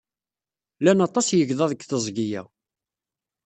Llan 0.79 1.03
aṭas 1.07 1.27
n 1.29 1.37
yegḍaḍ 1.37 1.69
deg 1.71 1.81
teẓgi-a. 1.83 2.43